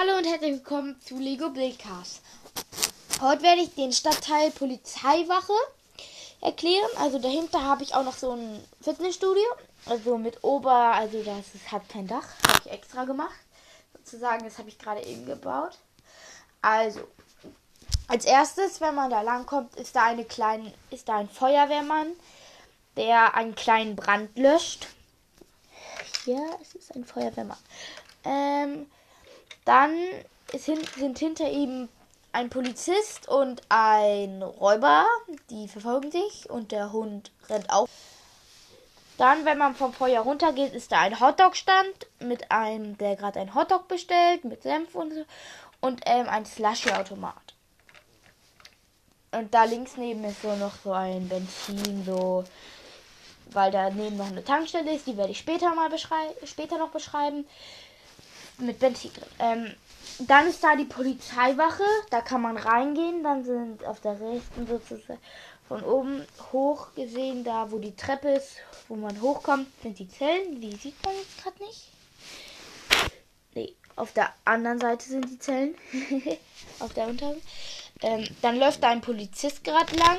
Hallo 0.00 0.16
und 0.16 0.24
herzlich 0.24 0.52
willkommen 0.52 0.98
zu 1.02 1.18
Lego 1.18 1.50
Buildcast. 1.50 2.22
Heute 3.20 3.42
werde 3.42 3.60
ich 3.60 3.74
den 3.74 3.92
Stadtteil 3.92 4.50
Polizeiwache 4.50 5.52
erklären. 6.40 6.88
Also 6.96 7.18
dahinter 7.18 7.62
habe 7.62 7.82
ich 7.82 7.94
auch 7.94 8.02
noch 8.02 8.16
so 8.16 8.30
ein 8.30 8.64
Fitnessstudio. 8.80 9.44
Also 9.84 10.16
mit 10.16 10.42
Ober, 10.42 10.72
also 10.72 11.22
das 11.22 11.54
ist, 11.54 11.70
hat 11.70 11.86
kein 11.90 12.06
Dach. 12.06 12.26
Habe 12.48 12.60
ich 12.64 12.72
extra 12.72 13.04
gemacht. 13.04 13.38
Sozusagen, 13.92 14.42
das 14.42 14.56
habe 14.56 14.70
ich 14.70 14.78
gerade 14.78 15.04
eben 15.04 15.26
gebaut. 15.26 15.76
Also, 16.62 17.00
als 18.08 18.24
erstes, 18.24 18.80
wenn 18.80 18.94
man 18.94 19.10
da 19.10 19.20
langkommt, 19.20 19.76
ist 19.76 19.94
da 19.96 20.04
eine 20.04 20.24
kleine, 20.24 20.72
ist 20.90 21.10
da 21.10 21.16
ein 21.16 21.28
Feuerwehrmann, 21.28 22.12
der 22.96 23.34
einen 23.34 23.54
kleinen 23.54 23.96
Brand 23.96 24.38
löscht. 24.38 24.86
Es 26.62 26.74
ist 26.74 26.96
ein 26.96 27.04
Feuerwehrmann. 27.04 27.58
Ähm, 28.24 28.86
dann 29.64 29.94
hin, 30.52 30.80
sind 30.96 31.18
hinter 31.18 31.50
ihm 31.50 31.88
ein 32.32 32.50
Polizist 32.50 33.28
und 33.28 33.62
ein 33.68 34.42
Räuber. 34.42 35.06
Die 35.50 35.68
verfolgen 35.68 36.10
sich 36.10 36.48
und 36.48 36.72
der 36.72 36.92
Hund 36.92 37.30
rennt 37.48 37.70
auf. 37.70 37.88
Dann, 39.18 39.44
wenn 39.44 39.58
man 39.58 39.74
vom 39.74 39.92
Feuer 39.92 40.22
runtergeht, 40.22 40.72
ist 40.72 40.92
da 40.92 41.00
ein 41.00 41.20
Hotdog-Stand 41.20 42.06
mit 42.20 42.50
einem, 42.50 42.96
der 42.96 43.16
gerade 43.16 43.40
ein 43.40 43.54
Hotdog 43.54 43.86
bestellt, 43.86 44.44
mit 44.44 44.62
Senf 44.62 44.94
und 44.94 45.12
so. 45.12 45.24
Und 45.80 46.00
ähm, 46.06 46.26
ein 46.28 46.46
Slushy-Automat. 46.46 47.54
Und 49.32 49.52
da 49.52 49.64
links 49.64 49.96
neben 49.96 50.24
ist 50.24 50.42
so 50.42 50.56
noch 50.56 50.72
so 50.82 50.92
ein 50.92 51.28
Benzin, 51.28 52.04
so. 52.04 52.44
Weil 53.52 53.70
daneben 53.70 54.16
noch 54.16 54.28
eine 54.28 54.44
Tankstelle 54.44 54.94
ist, 54.94 55.06
die 55.06 55.16
werde 55.16 55.32
ich 55.32 55.38
später 55.38 55.74
mal 55.74 55.90
beschreiben, 55.90 56.34
später 56.44 56.78
noch 56.78 56.90
beschreiben. 56.90 57.46
Mit 58.60 58.78
Benzin 58.78 59.12
drin. 59.12 59.24
Ähm, 59.38 59.74
dann 60.26 60.46
ist 60.48 60.62
da 60.62 60.76
die 60.76 60.84
Polizeiwache, 60.84 61.82
da 62.10 62.20
kann 62.20 62.42
man 62.42 62.56
reingehen, 62.56 63.22
dann 63.22 63.44
sind 63.44 63.84
auf 63.84 64.00
der 64.00 64.20
rechten 64.20 64.66
sozusagen 64.66 65.18
von 65.70 65.82
oben 65.84 66.26
hoch 66.52 66.88
gesehen, 66.96 67.44
da 67.44 67.70
wo 67.70 67.78
die 67.78 67.94
Treppe 67.94 68.32
ist, 68.32 68.56
wo 68.88 68.96
man 68.96 69.20
hochkommt, 69.20 69.68
sind 69.82 69.98
die 70.00 70.08
Zellen. 70.08 70.60
Die 70.60 70.74
sieht 70.74 70.96
man 71.04 71.14
jetzt 71.14 71.42
gerade 71.42 71.62
nicht. 71.62 71.92
Nee, 73.54 73.74
auf 73.94 74.12
der 74.12 74.34
anderen 74.44 74.80
Seite 74.80 75.08
sind 75.08 75.30
die 75.30 75.38
Zellen. 75.38 75.76
auf 76.80 76.92
der 76.94 77.06
unteren. 77.06 77.40
Ähm, 78.02 78.26
dann 78.42 78.58
läuft 78.58 78.82
da 78.82 78.88
ein 78.88 79.00
Polizist 79.00 79.62
gerade 79.62 79.94
lang, 79.94 80.18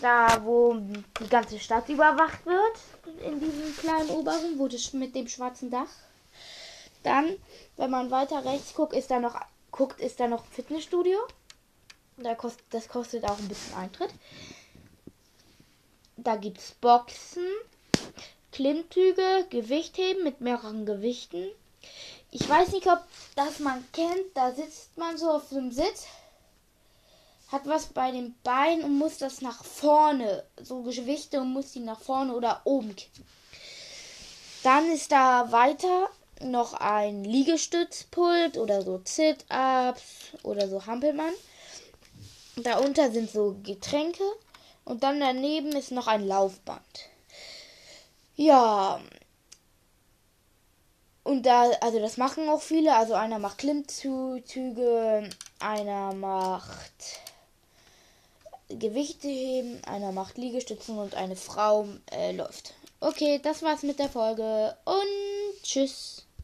da 0.00 0.42
wo 0.44 0.74
die 1.20 1.28
ganze 1.28 1.58
Stadt 1.58 1.88
überwacht 1.88 2.46
wird, 2.46 3.26
in 3.26 3.38
diesem 3.38 3.76
kleinen 3.76 4.08
Oberraum, 4.08 4.58
wo 4.58 4.66
das 4.66 4.92
mit 4.92 5.14
dem 5.14 5.28
schwarzen 5.28 5.70
Dach. 5.70 5.90
Dann, 7.02 7.36
wenn 7.80 7.90
man 7.90 8.10
weiter 8.10 8.44
rechts 8.44 8.74
guckt, 8.74 8.92
ist 8.92 9.10
da 9.10 9.18
noch 9.18 9.40
guckt, 9.70 10.02
ist 10.02 10.20
da 10.20 10.28
noch 10.28 10.44
Fitnessstudio. 10.44 11.18
Da 12.18 12.34
kostet, 12.34 12.66
das 12.68 12.88
kostet 12.88 13.24
auch 13.24 13.38
ein 13.38 13.48
bisschen 13.48 13.74
Eintritt. 13.74 14.10
Da 16.18 16.36
gibt 16.36 16.58
es 16.58 16.72
Boxen, 16.72 17.46
Klimmzüge, 18.52 19.46
Gewichtheben 19.48 20.24
mit 20.24 20.42
mehreren 20.42 20.84
Gewichten. 20.84 21.48
Ich 22.30 22.46
weiß 22.46 22.72
nicht, 22.72 22.86
ob 22.86 23.00
das 23.34 23.60
man 23.60 23.82
kennt. 23.92 24.26
Da 24.34 24.52
sitzt 24.52 24.98
man 24.98 25.16
so 25.16 25.30
auf 25.30 25.48
dem 25.48 25.72
Sitz, 25.72 26.06
hat 27.50 27.66
was 27.66 27.86
bei 27.86 28.10
den 28.10 28.34
Beinen 28.44 28.84
und 28.84 28.98
muss 28.98 29.16
das 29.16 29.40
nach 29.40 29.64
vorne, 29.64 30.44
so 30.60 30.82
Gewichte 30.82 31.40
und 31.40 31.54
muss 31.54 31.72
die 31.72 31.80
nach 31.80 32.00
vorne 32.00 32.34
oder 32.34 32.60
oben 32.64 32.94
kippen. 32.94 33.26
Dann 34.62 34.92
ist 34.92 35.10
da 35.10 35.50
weiter 35.50 36.10
noch 36.42 36.74
ein 36.74 37.24
Liegestützpult 37.24 38.58
oder 38.58 38.82
so 38.82 39.00
Sit-Ups 39.04 40.32
oder 40.42 40.68
so 40.68 40.86
Hampelmann. 40.86 41.34
Darunter 42.56 43.10
sind 43.10 43.30
so 43.30 43.56
Getränke 43.62 44.24
und 44.84 45.02
dann 45.02 45.20
daneben 45.20 45.72
ist 45.72 45.92
noch 45.92 46.06
ein 46.06 46.26
Laufband. 46.26 47.08
Ja. 48.36 49.00
Und 51.22 51.44
da, 51.44 51.70
also 51.80 51.98
das 52.00 52.16
machen 52.16 52.48
auch 52.48 52.62
viele. 52.62 52.96
Also 52.96 53.14
einer 53.14 53.38
macht 53.38 53.58
Klimmzüge, 53.58 55.30
einer 55.60 56.14
macht 56.14 57.20
Gewichte 58.68 59.28
heben, 59.28 59.82
einer 59.84 60.12
macht 60.12 60.38
Liegestützen 60.38 60.98
und 60.98 61.14
eine 61.14 61.36
Frau 61.36 61.86
äh, 62.10 62.32
läuft. 62.32 62.74
Okay, 63.00 63.40
das 63.42 63.62
war's 63.62 63.82
mit 63.82 63.98
der 63.98 64.08
Folge 64.08 64.76
und 64.84 65.62
tschüss. 65.62 66.26